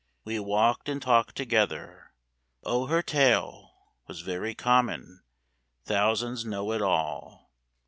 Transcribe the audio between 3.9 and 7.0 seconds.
Was very common; thousands know it